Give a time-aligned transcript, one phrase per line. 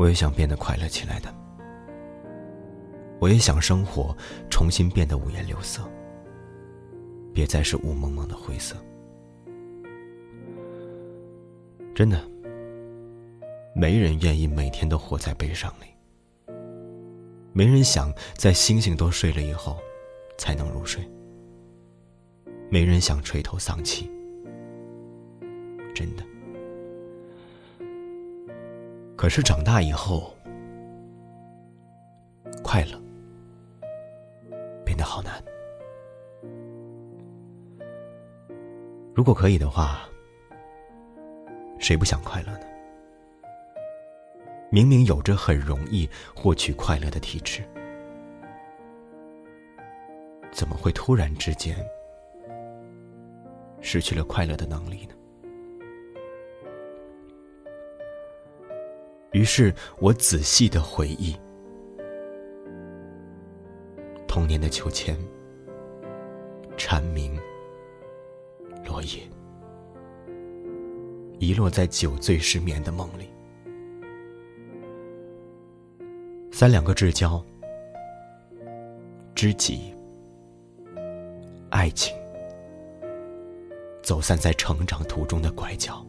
[0.00, 1.28] 我也想变得快乐起来的。
[3.18, 4.16] 我也想生活
[4.48, 5.82] 重新变得五颜六色，
[7.34, 8.74] 别再是雾蒙蒙的灰色。
[11.94, 12.18] 真的，
[13.74, 16.54] 没人愿意每天都活在悲伤里，
[17.52, 19.76] 没人想在星星都睡了以后
[20.38, 21.06] 才能入睡，
[22.70, 24.10] 没人想垂头丧气。
[25.94, 26.24] 真的，
[29.20, 30.34] 可是长大以后，
[32.64, 32.98] 快乐
[34.82, 35.04] 变得。
[35.04, 35.44] 好难。
[39.14, 40.08] 如果可以的话，
[41.78, 42.60] 谁不想快乐呢？
[44.70, 47.62] 明明有着很容易获取快乐的体质，
[50.50, 51.76] 怎么会突然之间
[53.82, 55.14] 失去了快乐的能力呢？
[59.32, 61.36] 于是我仔细的回忆。
[64.26, 65.16] 童年的秋千，
[66.76, 67.36] 蝉鸣，
[68.84, 69.20] 落叶，
[71.38, 73.28] 遗落在酒醉失眠的梦里。
[76.52, 77.44] 三两个至交，
[79.34, 79.94] 知己，
[81.70, 82.14] 爱情，
[84.02, 86.04] 走散在成长途中的拐角，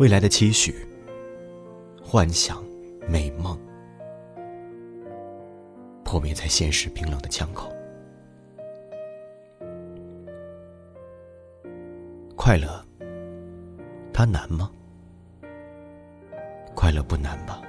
[0.00, 0.74] 未来的期许，
[2.02, 2.64] 幻想，
[3.06, 3.54] 美梦。
[6.02, 7.70] 破灭在现实冰冷的枪口。
[12.34, 12.82] 快乐，
[14.10, 14.70] 它难吗？
[16.74, 17.60] 快乐不难吧？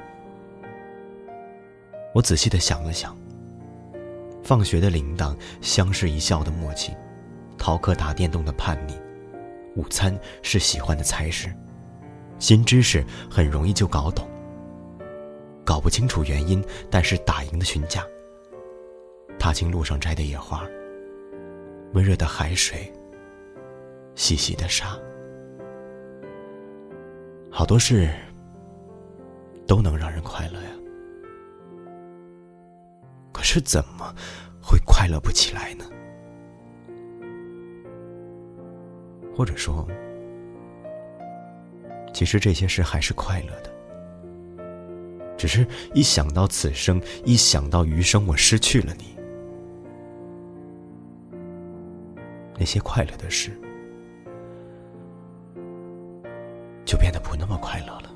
[2.13, 3.13] 我仔细的想了想。
[4.41, 6.95] 放学的铃铛，相视一笑的默契，
[7.57, 8.95] 逃课打电动的叛逆，
[9.75, 11.53] 午餐是喜欢的菜式，
[12.41, 14.27] 新知识很容易就搞懂，
[15.63, 18.03] 搞不清楚原因，但是打赢的询价。
[19.37, 20.65] 踏青路上摘的野花，
[21.93, 22.91] 温热的海水，
[24.15, 24.97] 细细的沙，
[27.51, 28.09] 好多事
[29.67, 30.69] 都能让人快乐呀。
[33.31, 34.15] 可是怎么
[34.59, 35.85] 会快乐不起来呢？
[39.31, 39.87] 或者说，
[42.21, 43.73] 其实这些事还是快乐的，
[45.35, 49.17] 只是一想到此生，一想到余生我失去了你。
[52.59, 53.49] 那些快乐的事，
[56.85, 58.13] 就变得不那么快乐了。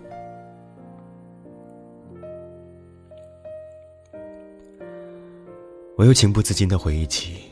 [5.98, 7.52] 我又情不自禁的回忆起，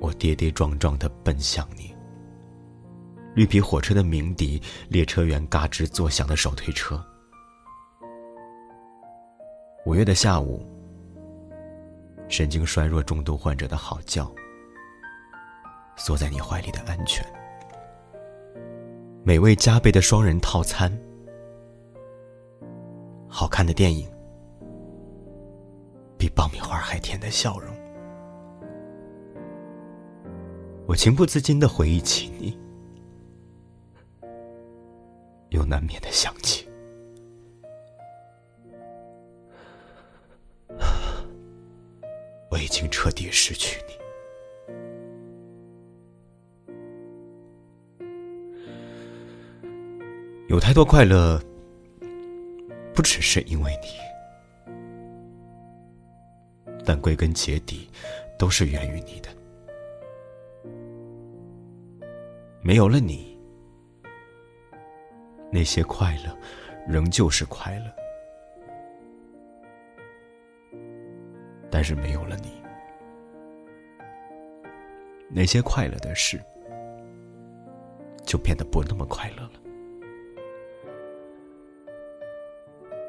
[0.00, 1.94] 我跌跌撞撞的奔向你，
[3.34, 7.02] 绿皮火车的鸣笛，列车员嘎吱作响的手推车。
[9.86, 10.66] 五月的下午，
[12.28, 14.30] 神经衰弱重度患者的嚎叫。
[15.96, 17.22] 缩在你怀里的安全，
[19.22, 20.90] 美味加倍的双人套餐，
[23.28, 24.10] 好看的电影，
[26.16, 27.74] 比爆米花还甜的笑容。
[30.86, 32.58] 我情不自禁的回忆起你，
[35.70, 36.66] 难免的想起，
[42.50, 43.94] 我已经彻底失去你。
[50.48, 51.40] 有太多快乐，
[52.92, 53.90] 不只是因为你，
[56.84, 57.88] 但归根结底，
[58.36, 59.28] 都是源于你的。
[62.60, 63.29] 没有了你，
[65.50, 66.36] 那些快乐
[66.86, 67.90] 仍旧是快乐；
[71.70, 72.62] 但是没有了你，
[75.28, 76.40] 那些快乐的事
[78.24, 79.52] 就变得不那么快乐了。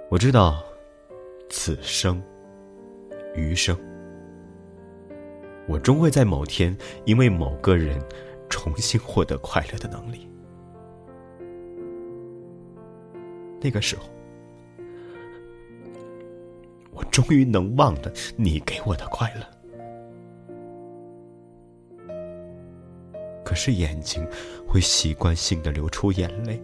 [0.10, 0.64] 我知道，
[1.50, 2.22] 此生、
[3.36, 3.78] 余生，
[5.68, 8.02] 我终会在某天，因为某个人，
[8.50, 10.28] 重新获得快乐的能力。
[13.62, 14.04] 那个时候，
[16.92, 19.46] 我终于能忘了你给我的快乐。
[23.46, 24.28] 可是眼睛
[24.68, 26.62] 会习惯性的流出眼泪。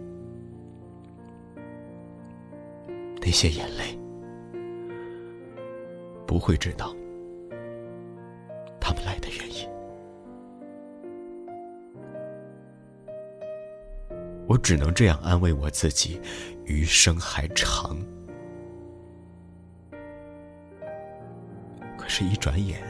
[3.20, 3.98] 那些眼泪，
[6.26, 6.96] 不会知道
[14.58, 16.20] 只能这样安慰我自己，
[16.66, 17.96] 余生还长。
[21.96, 22.82] 可是，一转眼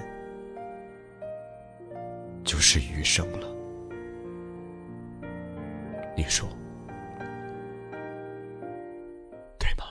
[2.44, 3.48] 就是余生了。
[6.16, 6.48] 你说
[9.58, 9.84] 对吗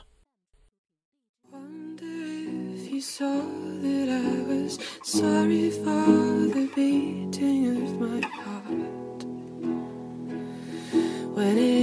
[11.38, 11.77] when it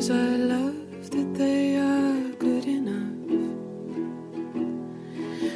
[0.00, 3.14] to those I love that they are good enough.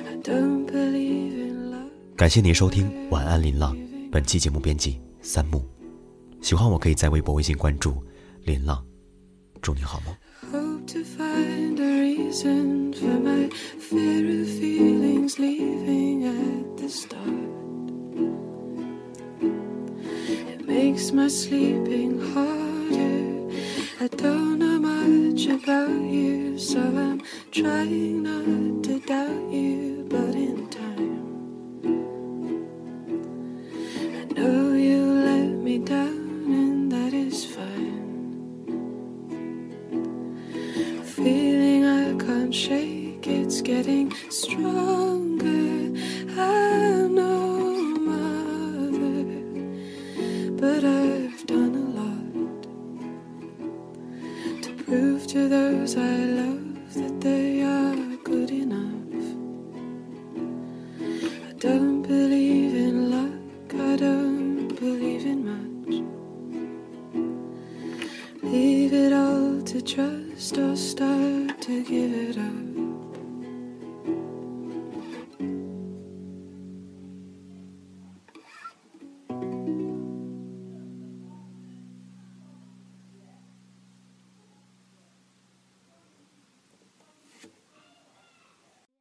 [0.09, 1.91] I don't believe in love.
[2.17, 3.77] 感谢您收听《晚安林浪》，
[4.11, 5.65] 本期节目编辑三木。
[6.41, 8.03] 喜欢我可以在微博、微信关注。
[8.45, 8.85] 林浪，
[9.61, 10.15] 祝你好梦。
[10.53, 13.49] Hope to find a reason for my
[13.79, 17.19] fear of feelings leaving at the start.
[20.29, 22.12] It makes my sleeping.
[24.03, 27.23] I don't know much about you, so I'm
[27.53, 30.82] trying not to doubt you, but in time,
[61.63, 62.02] don't